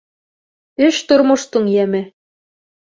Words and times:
Эш 0.87 1.01
тормоштоң 1.13 1.71
йәме. 1.77 2.05